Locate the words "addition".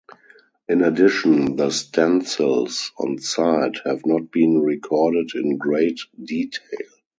0.81-1.57